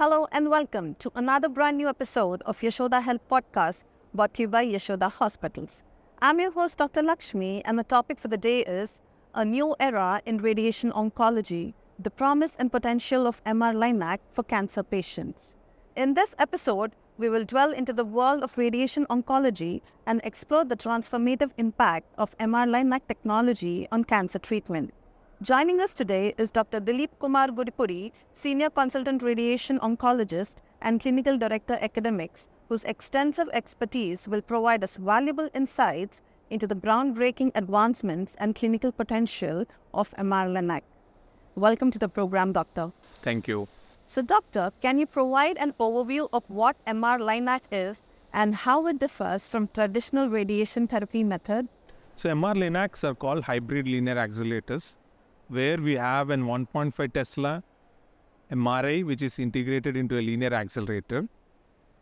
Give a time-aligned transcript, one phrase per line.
[0.00, 3.84] Hello and welcome to another brand new episode of Yashoda Health Podcast
[4.14, 5.84] brought to you by Yashoda Hospitals.
[6.22, 7.02] I'm your host, Dr.
[7.02, 9.02] Lakshmi, and the topic for the day is
[9.34, 14.82] a new era in radiation oncology, the promise and potential of MR Linac for cancer
[14.82, 15.58] patients.
[15.96, 20.76] In this episode, we will dwell into the world of radiation oncology and explore the
[20.76, 24.94] transformative impact of MR Linac technology on cancer treatment.
[25.42, 26.82] Joining us today is Dr.
[26.82, 34.42] Deleep Kumar Gudipudi, Senior Consultant Radiation Oncologist and Clinical Director Academics, whose extensive expertise will
[34.42, 36.20] provide us valuable insights
[36.50, 40.82] into the groundbreaking advancements and clinical potential of MR Linac.
[41.54, 42.92] Welcome to the program, Doctor.
[43.22, 43.66] Thank you.
[44.04, 48.02] So, Doctor, can you provide an overview of what MR Linac is
[48.34, 51.70] and how it differs from traditional radiation therapy methods?
[52.14, 54.98] So, MR Linacs are called hybrid linear accelerators
[55.50, 57.62] where we have an 1.5 Tesla
[58.52, 61.28] MRI, which is integrated into a linear accelerator.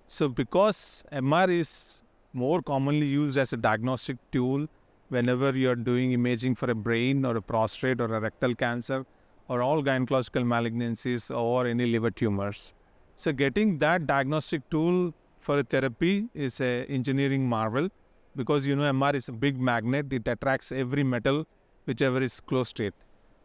[0.07, 2.03] So, because MR is
[2.35, 4.67] more commonly used as a diagnostic tool
[5.09, 9.07] whenever you are doing imaging for a brain or a prostate or a rectal cancer
[9.49, 12.75] or all gynecological malignancies or any liver tumors.
[13.17, 17.89] So, getting that diagnostic tool for a therapy is a engineering marvel
[18.37, 21.47] because you know MR is a big magnet; it attracts every metal
[21.87, 22.95] whichever is close to it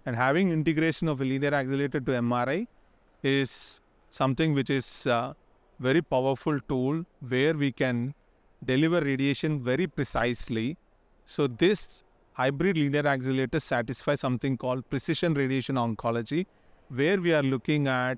[0.05, 2.67] and having integration of a linear accelerator to MRI
[3.23, 3.79] is
[4.09, 5.35] something which is a
[5.79, 8.13] very powerful tool where we can
[8.65, 10.77] deliver radiation very precisely.
[11.25, 16.45] So this hybrid linear accelerator satisfies something called precision radiation oncology,
[16.89, 18.17] where we are looking at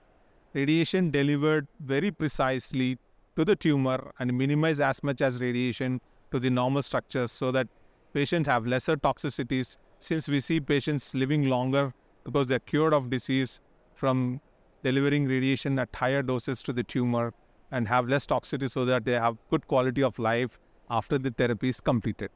[0.54, 2.98] radiation delivered very precisely
[3.36, 6.00] to the tumor and minimize as much as radiation
[6.32, 7.68] to the normal structures so that
[8.14, 13.62] patients have lesser toxicities since we see patients living longer because they're cured of disease
[13.94, 14.40] from
[14.84, 17.34] delivering radiation at higher doses to the tumor
[17.72, 21.70] and have less toxicity so that they have good quality of life after the therapy
[21.70, 22.30] is completed.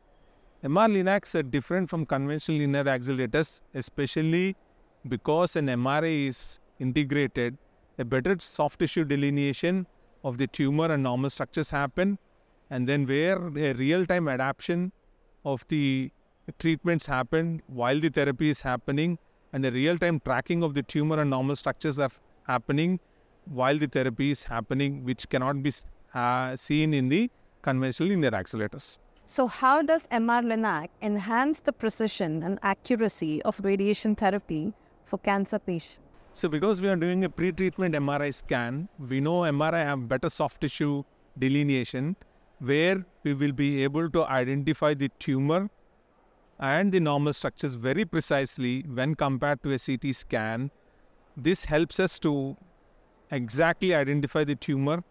[0.64, 4.56] MR Linacs are different from conventional linear accelerators, especially
[5.08, 7.58] because an MRI is integrated,
[8.00, 9.86] a better soft tissue delineation
[10.24, 12.18] of the tumor and normal structures happen,
[12.72, 14.92] and then where a real time adaptation
[15.46, 16.12] of the
[16.58, 19.18] treatments happen while the therapy is happening
[19.54, 22.12] and the real time tracking of the tumor and normal structures are
[22.48, 23.00] happening
[23.46, 25.72] while the therapy is happening, which cannot be
[26.14, 27.30] uh, seen in the
[27.62, 28.98] conventional linear accelerators.
[29.26, 34.74] So, how does MR Linac enhance the precision and accuracy of radiation therapy
[35.06, 36.00] for cancer patients?
[36.34, 40.30] So, because we are doing a pre treatment MRI scan, we know MRI have better
[40.30, 41.04] soft tissue
[41.38, 42.16] delineation
[42.60, 45.70] where we will be able to identify the tumor
[46.60, 50.72] and the normal structures very precisely when compared to a CT scan.
[51.38, 52.58] This helps us to
[53.32, 55.04] exactly identify the tumor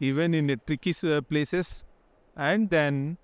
[0.00, 1.84] even in the tricky uh, places
[2.36, 3.18] and then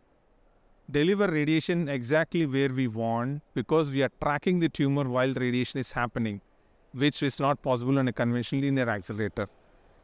[0.90, 5.92] deliver radiation exactly where we want because we are tracking the tumor while radiation is
[5.92, 6.40] happening,
[6.92, 9.48] which is not possible on a conventional linear accelerator.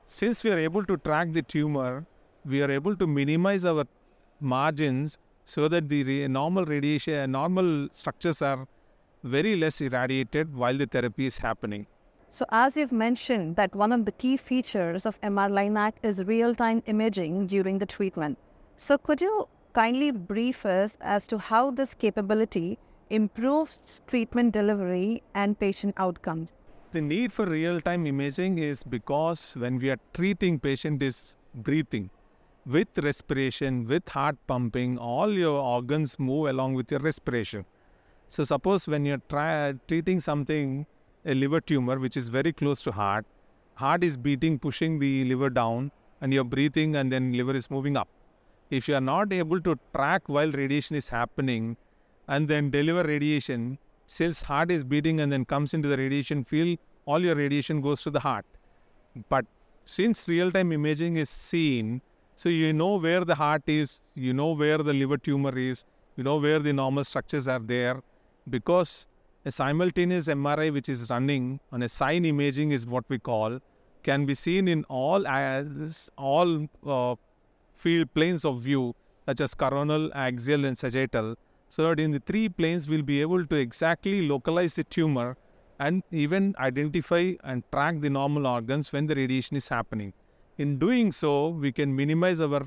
[0.06, 2.06] Since we are able to track the tumor,
[2.44, 3.84] we are able to minimize our
[4.40, 8.66] margins so that the normal radiation, normal structures are
[9.24, 11.86] very less irradiated while the therapy is happening.
[12.28, 16.54] So, as you've mentioned, that one of the key features of MR Linac is real
[16.54, 18.36] time imaging during the treatment.
[18.76, 22.78] So, could you kindly brief us as to how this capability
[23.08, 26.52] improves treatment delivery and patient outcomes?
[26.92, 32.10] The need for real time imaging is because when we are treating patient is breathing
[32.68, 37.64] with respiration, with heart pumping, all your organs move along with your respiration.
[38.28, 40.86] So, suppose when you're try, treating something,
[41.24, 43.24] a liver tumor, which is very close to heart,
[43.74, 45.90] heart is beating, pushing the liver down,
[46.20, 48.08] and you're breathing, and then liver is moving up.
[48.70, 51.76] If you are not able to track while radiation is happening,
[52.28, 56.78] and then deliver radiation, since heart is beating and then comes into the radiation field,
[57.06, 58.44] all your radiation goes to the heart.
[59.30, 59.46] But
[59.86, 62.02] since real time imaging is seen,
[62.40, 65.84] so you know where the heart is, you know where the liver tumor is,
[66.16, 68.00] you know where the normal structures are there,
[68.48, 69.08] because
[69.44, 73.58] a simultaneous MRI which is running on a sign imaging is what we call
[74.04, 77.16] can be seen in all as all uh,
[77.74, 78.94] field planes of view
[79.26, 81.34] such as coronal, axial, and sagittal,
[81.68, 85.36] so that in the three planes we'll be able to exactly localize the tumor
[85.80, 90.12] and even identify and track the normal organs when the radiation is happening.
[90.58, 92.62] In doing so, we can minimize our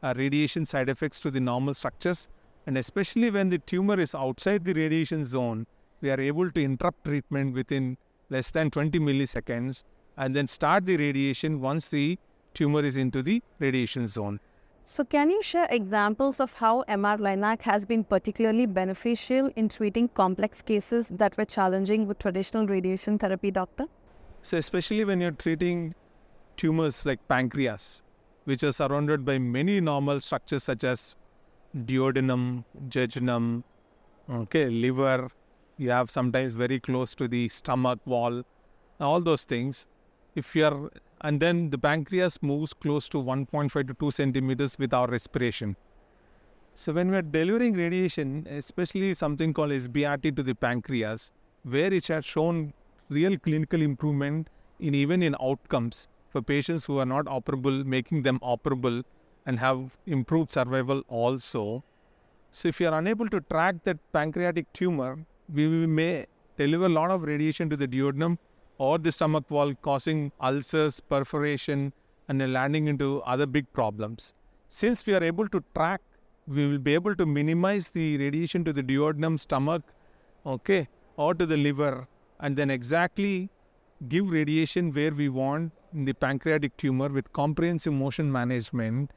[0.00, 2.28] uh, radiation side effects to the normal structures,
[2.68, 5.66] and especially when the tumor is outside the radiation zone,
[6.00, 7.98] we are able to interrupt treatment within
[8.30, 9.82] less than 20 milliseconds
[10.16, 12.16] and then start the radiation once the
[12.54, 14.38] tumor is into the radiation zone.
[14.84, 20.08] So, can you share examples of how MR Linac has been particularly beneficial in treating
[20.08, 23.86] complex cases that were challenging with traditional radiation therapy, doctor?
[24.42, 25.94] So, especially when you're treating
[26.56, 28.02] tumors like pancreas,
[28.44, 31.16] which are surrounded by many normal structures such as
[31.76, 33.62] duodenum, jejunum,
[34.30, 35.28] okay, liver,
[35.78, 38.42] you have sometimes very close to the stomach wall,
[39.00, 39.86] all those things.
[40.34, 40.90] If you are,
[41.22, 45.76] and then the pancreas moves close to 1.5 to 2 centimeters with our respiration.
[46.74, 51.32] So when we are delivering radiation, especially something called SBRT to the pancreas,
[51.64, 52.72] where it has shown
[53.10, 54.48] real clinical improvement
[54.80, 59.02] in even in outcomes for patients who are not operable, making them operable
[59.46, 61.84] and have improved survival also.
[62.50, 66.26] So if you are unable to track that pancreatic tumor, we may
[66.56, 68.38] deliver a lot of radiation to the duodenum
[68.78, 71.92] or the stomach wall, causing ulcers, perforation,
[72.28, 74.32] and landing into other big problems.
[74.68, 76.00] Since we are able to track,
[76.46, 79.82] we will be able to minimize the radiation to the duodenum, stomach,
[80.46, 82.08] okay, or to the liver,
[82.40, 83.50] and then exactly
[84.08, 89.10] give radiation where we want in the pancreatic tumor with comprehensive motion management,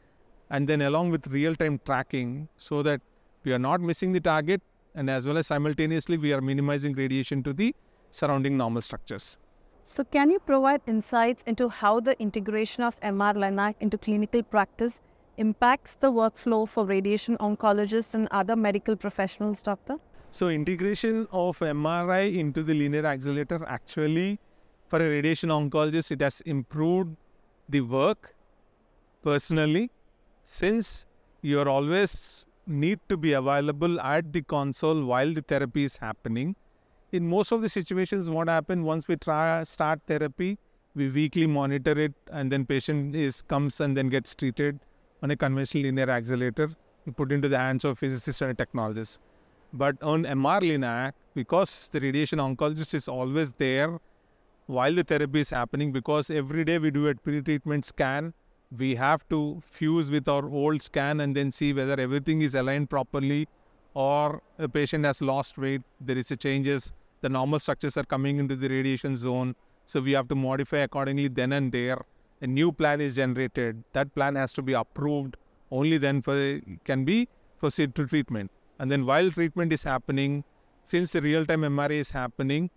[0.50, 3.01] and then along with real time tracking so that
[3.44, 4.62] we are not missing the target
[4.95, 7.75] and as well as simultaneously we are minimizing radiation to the
[8.12, 9.38] surrounding normal structures.
[9.83, 15.01] So, can you provide insights into how the integration of MR Linac into clinical practice
[15.38, 19.98] impacts the workflow for radiation oncologists and other medical professionals, doctor?
[20.31, 24.39] So, integration of MRI into the linear accelerator actually,
[24.87, 27.15] for a radiation oncologist, it has improved
[27.69, 28.35] the work
[29.23, 29.89] personally
[30.43, 31.05] since
[31.41, 36.55] you are always need to be available at the console while the therapy is happening.
[37.11, 40.57] In most of the situations, what happens once we try start therapy,
[40.95, 44.79] we weekly monitor it, and then patient is comes and then gets treated
[45.21, 46.69] on a conventional linear accelerator.
[47.15, 49.19] Put into the hands of physicists and technologists.
[49.73, 53.99] But on MR Linac, because the radiation oncologist is always there
[54.67, 58.33] while the therapy is happening, because every day we do a pre-treatment scan
[58.77, 62.89] we have to fuse with our old scan and then see whether everything is aligned
[62.89, 63.47] properly
[63.94, 66.91] or a patient has lost weight, there is a changes,
[67.21, 69.56] the normal structures are coming into the radiation zone.
[69.85, 72.00] So we have to modify accordingly then and there.
[72.41, 73.83] A new plan is generated.
[73.94, 75.38] That plan has to be approved.
[75.71, 77.29] Only then for can be
[77.59, 78.51] proceed to treatment.
[78.79, 80.44] And then while treatment is happening,
[80.83, 82.71] since the real-time MRI is happening, the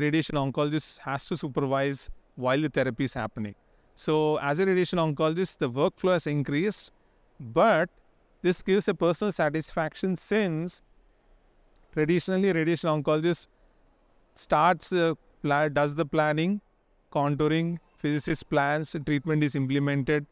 [0.00, 3.54] radiation oncologist has to supervise while the therapy is happening.
[3.94, 6.92] So, as a radiation oncologist, the workflow has increased,
[7.38, 7.88] but
[8.42, 10.82] this gives a personal satisfaction since
[11.92, 13.46] traditionally radiation oncologist
[14.34, 15.14] starts uh,
[15.72, 16.60] does the planning,
[17.12, 20.26] contouring, physicist plans, treatment is implemented,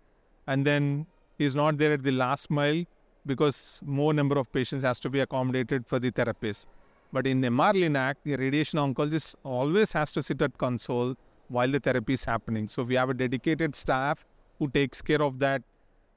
[0.46, 1.06] and then
[1.38, 2.84] is not there at the last mile
[3.26, 6.68] because more number of patients has to be accommodated for the therapist.
[7.12, 11.14] But in the MR Act, the radiation oncologist always has to sit at console
[11.48, 12.68] while the therapy is happening.
[12.68, 14.24] So we have a dedicated staff
[14.58, 15.62] who takes care of that,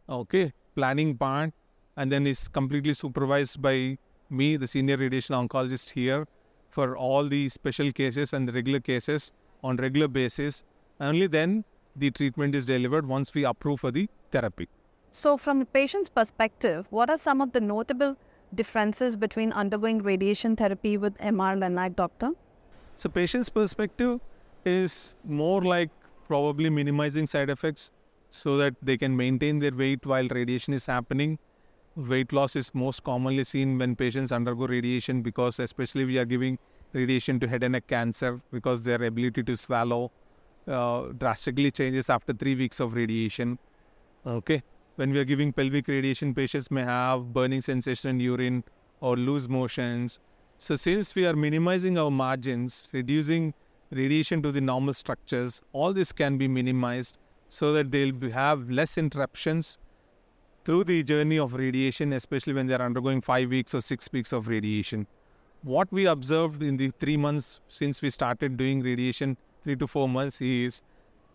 [0.07, 1.53] okay, planning part,
[1.97, 3.97] and then is completely supervised by
[4.29, 6.27] me, the senior radiation oncologist here,
[6.69, 9.33] for all the special cases and the regular cases
[9.63, 10.63] on regular basis.
[10.99, 11.65] Only then
[11.95, 14.69] the treatment is delivered once we approve for the therapy.
[15.11, 18.17] So, from a patient's perspective, what are some of the notable
[18.53, 22.31] differences between undergoing radiation therapy with MR Linac, doctor?
[22.95, 24.19] So, patient's perspective,
[24.65, 25.89] is more like
[26.27, 27.91] probably minimizing side effects
[28.29, 31.37] so that they can maintain their weight while radiation is happening.
[31.95, 36.57] Weight loss is most commonly seen when patients undergo radiation because, especially, we are giving
[36.93, 40.11] radiation to head and neck cancer because their ability to swallow
[40.67, 43.57] uh, drastically changes after three weeks of radiation.
[44.25, 44.63] Okay.
[44.95, 48.63] When we are giving pelvic radiation, patients may have burning sensation in urine
[49.01, 50.21] or loose motions.
[50.57, 53.53] So, since we are minimizing our margins, reducing
[53.91, 57.17] radiation to the normal structures, all this can be minimized
[57.49, 59.77] so that they'll have less interruptions
[60.63, 64.47] through the journey of radiation, especially when they're undergoing five weeks or six weeks of
[64.47, 65.07] radiation.
[65.63, 70.07] What we observed in the three months since we started doing radiation, three to four
[70.07, 70.83] months, is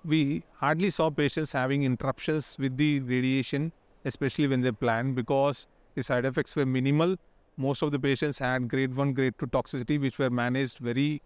[0.04, 3.72] we hardly saw patients having interruptions with the radiation,
[4.04, 7.16] especially when they planned, because the side effects were minimal.
[7.56, 11.20] Most of the patients had grade 1, grade 2 toxicity, which were managed very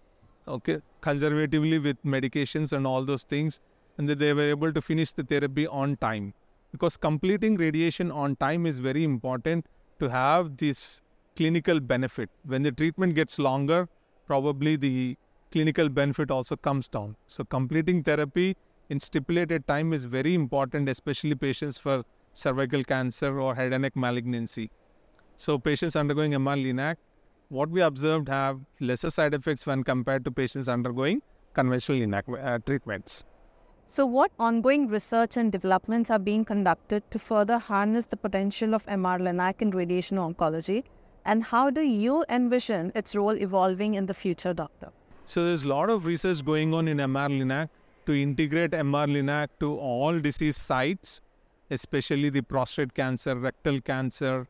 [0.46, 3.60] okay, conservatively with medications and all those things,
[3.98, 6.34] and that they were able to finish the therapy on time.
[6.72, 9.66] Because completing radiation on time is very important
[10.00, 11.02] to have this
[11.36, 12.28] clinical benefit.
[12.44, 13.88] When the treatment gets longer,
[14.26, 15.16] probably the
[15.54, 17.16] clinical benefit also comes down.
[17.28, 18.56] So completing therapy
[18.90, 23.94] in stipulated time is very important, especially patients for cervical cancer or head and neck
[23.94, 24.70] malignancy.
[25.36, 26.96] So patients undergoing MR Linac,
[27.50, 32.58] what we observed have lesser side effects when compared to patients undergoing conventional Linac uh,
[32.66, 33.22] treatments.
[33.86, 38.84] So, what ongoing research and developments are being conducted to further harness the potential of
[38.86, 40.84] MR Linac in radiation oncology?
[41.24, 44.90] And how do you envision its role evolving in the future, doctor?
[45.26, 47.70] So, there's a lot of research going on in MR Linac
[48.04, 51.22] to integrate MR Linac to all disease sites,
[51.70, 54.46] especially the prostate cancer, rectal cancer,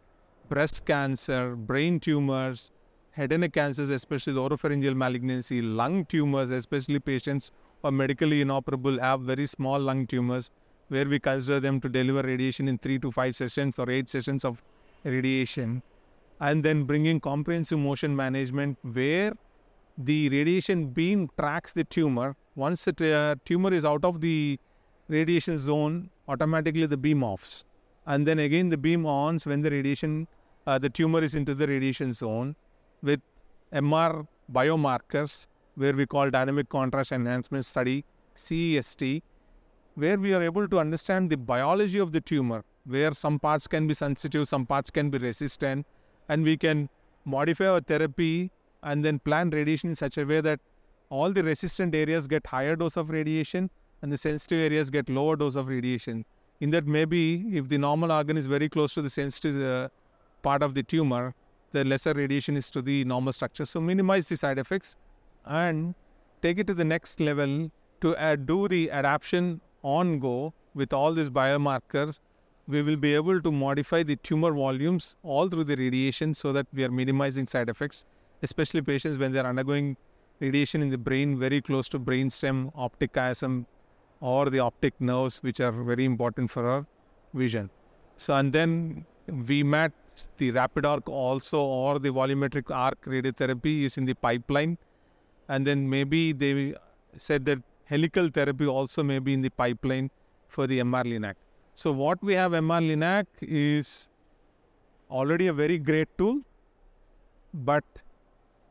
[0.48, 2.72] breast cancer, brain tumors,
[3.12, 8.40] head and neck cancers, especially the oropharyngeal malignancy, lung tumors, especially patients who are medically
[8.40, 10.50] inoperable, have very small lung tumors,
[10.88, 14.44] where we consider them to deliver radiation in three to five sessions or eight sessions
[14.44, 14.60] of
[15.04, 15.82] radiation.
[16.40, 19.34] And then bringing comprehensive motion management, where
[19.98, 22.36] the radiation beam tracks the tumor.
[22.56, 24.58] Once the uh, tumor is out of the
[25.08, 27.64] radiation zone, automatically the beam offs.
[28.06, 30.26] And then again, the beam ons when the radiation,
[30.66, 32.54] uh, the tumor is into the radiation zone
[33.02, 33.20] with
[33.72, 35.46] MR biomarkers,
[35.76, 38.04] where we call dynamic contrast enhancement study,
[38.36, 39.22] CEST,
[39.94, 43.86] where we are able to understand the biology of the tumor, where some parts can
[43.86, 45.86] be sensitive, some parts can be resistant,
[46.28, 46.88] and we can
[47.24, 48.50] modify our therapy
[48.84, 50.60] and then plan radiation in such a way that
[51.10, 53.70] all the resistant areas get higher dose of radiation
[54.02, 56.24] and the sensitive areas get lower dose of radiation.
[56.60, 59.88] In that, maybe if the normal organ is very close to the sensitive uh,
[60.42, 61.34] part of the tumor,
[61.72, 63.64] the lesser radiation is to the normal structure.
[63.64, 64.96] So minimize the side effects
[65.44, 65.94] and
[66.42, 71.12] take it to the next level to uh, do the adaptation on go with all
[71.12, 72.20] these biomarkers.
[72.66, 76.66] We will be able to modify the tumor volumes all through the radiation so that
[76.72, 78.04] we are minimizing side effects,
[78.44, 79.96] especially patients when they are undergoing
[80.40, 83.66] radiation in the brain very close to brainstem, optic chiasm,
[84.20, 86.86] or the optic nerves, which are very important for our
[87.42, 87.70] vision.
[88.16, 89.92] So, and then VMAT
[90.38, 94.78] the rapid arc also or the volumetric arc radiotherapy is in the pipeline.
[95.48, 96.74] And then maybe they
[97.16, 100.10] said that helical therapy also may be in the pipeline
[100.48, 101.34] for the MR Linac.
[101.74, 104.08] So what we have MR Linac is
[105.10, 106.40] already a very great tool,
[107.52, 107.84] but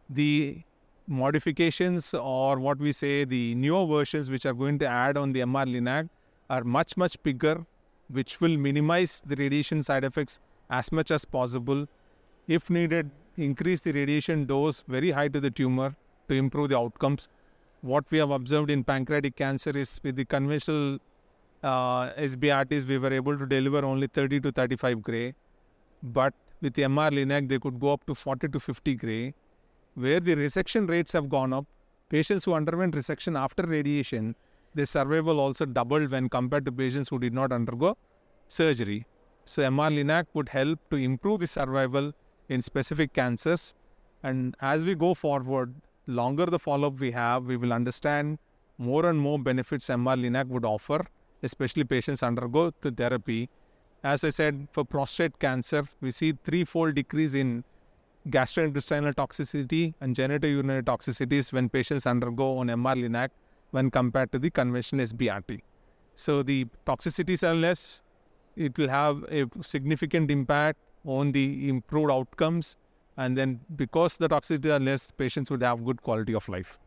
[0.09, 0.61] the
[1.07, 5.41] modifications or what we say the newer versions which are going to add on the
[5.41, 6.09] MR Linac
[6.49, 7.65] are much much bigger,
[8.09, 11.87] which will minimize the radiation side effects as much as possible.
[12.47, 15.95] If needed, increase the radiation dose very high to the tumor
[16.29, 17.29] to improve the outcomes.
[17.81, 20.99] What we have observed in pancreatic cancer is with the conventional
[21.63, 25.33] uh, SBRTs, we were able to deliver only 30 to 35 gray.
[26.01, 29.33] But with the MR Linac, they could go up to 40 to 50 gray,
[29.95, 31.65] where the resection rates have gone up.
[32.09, 34.35] Patients who underwent resection after radiation,
[34.75, 37.97] their survival also doubled when compared to patients who did not undergo
[38.47, 39.05] surgery.
[39.45, 42.13] So MR Linac would help to improve the survival
[42.49, 43.73] in specific cancers.
[44.23, 45.73] And as we go forward,
[46.07, 48.39] longer the follow-up we have, we will understand
[48.77, 51.05] more and more benefits MR Linac would offer,
[51.43, 53.49] especially patients undergo the therapy.
[54.03, 57.63] As I said, for prostate cancer, we see threefold decrease in
[58.29, 63.29] gastrointestinal toxicity and genitourinary toxicities when patients undergo on MR Linac
[63.71, 65.61] when compared to the conventional SBRT.
[66.15, 68.01] So the toxicities are less,
[68.55, 72.77] it will have a significant impact on the improved outcomes.
[73.17, 76.77] And then because the toxicity are less, patients would have good quality of life.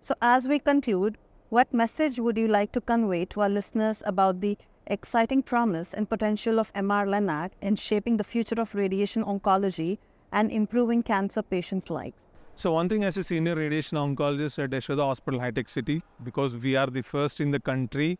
[0.00, 1.18] So, as we conclude,
[1.50, 6.08] what message would you like to convey to our listeners about the exciting promise and
[6.08, 9.98] potential of MR Linac in shaping the future of radiation oncology
[10.32, 12.22] and improving cancer patients' lives?
[12.56, 16.54] So, one thing as a senior radiation oncologist at Yashoda Hospital, High Tech City, because
[16.56, 18.18] we are the first in the country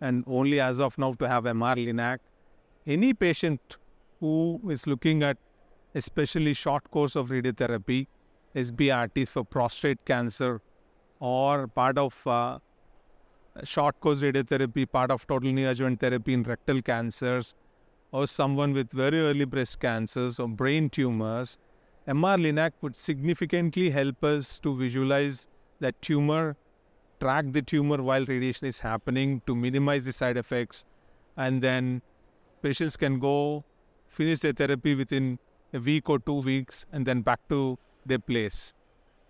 [0.00, 2.18] and only as of now to have MR Linac.
[2.86, 3.76] Any patient
[4.20, 5.38] who is looking at
[5.94, 8.06] especially short course of radiotherapy,
[8.54, 10.60] SBRTs for prostate cancer,
[11.20, 12.58] or part of uh,
[13.64, 17.54] short course radiotherapy, part of total neoadjuvant therapy in rectal cancers,
[18.12, 21.58] or someone with very early breast cancers or brain tumors,
[22.06, 25.48] MR Linac would significantly help us to visualize
[25.80, 26.56] that tumor
[27.20, 30.84] track the tumor while radiation is happening to minimize the side effects.
[31.36, 32.02] And then
[32.62, 33.64] patients can go
[34.06, 35.38] finish their therapy within
[35.74, 38.74] a week or two weeks and then back to their place.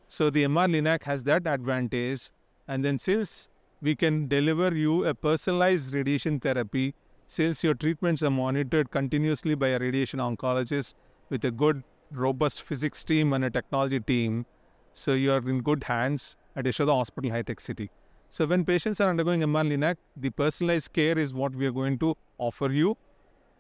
[0.08, 2.30] So the MR Linac has that advantage.
[2.68, 3.48] And then since
[3.80, 6.94] we can deliver you a personalized radiation therapy,
[7.28, 10.94] since your treatments are monitored continuously by a radiation oncologist
[11.28, 14.46] with a good, robust physics team and a technology team,
[14.94, 17.90] so you are in good hands at Yashoda Hospital, High Tech City.
[18.30, 21.98] So when patients are undergoing MR Linac, the personalized care is what we are going
[21.98, 22.96] to offer you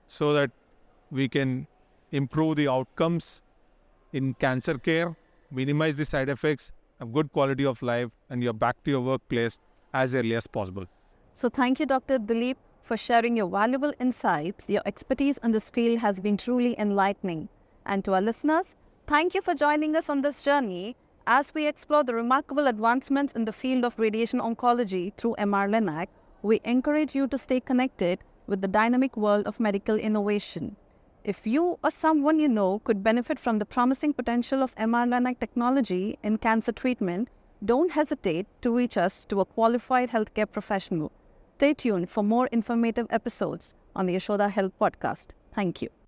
[0.06, 0.50] so that
[1.10, 1.66] we can
[2.12, 3.42] improve the outcomes
[4.14, 5.14] in cancer care,
[5.50, 9.58] minimize the side effects, have good quality of life, and you're back to your workplace
[9.92, 10.86] as early as possible.
[11.34, 12.18] So, thank you, Dr.
[12.18, 12.56] Deleep,
[12.88, 14.66] for sharing your valuable insights.
[14.66, 17.50] Your expertise in this field has been truly enlightening.
[17.84, 18.76] And to our listeners,
[19.06, 23.44] thank you for joining us on this journey as we explore the remarkable advancements in
[23.44, 26.08] the field of radiation oncology through MR Linac.
[26.40, 30.76] We encourage you to stay connected with the dynamic world of medical innovation.
[31.24, 35.38] If you or someone you know could benefit from the promising potential of MR Linac
[35.40, 37.28] technology in cancer treatment,
[37.62, 41.12] don't hesitate to reach us to a qualified healthcare professional.
[41.58, 45.30] Stay tuned for more informative episodes on the Yashoda Health Podcast.
[45.52, 45.98] Thank you.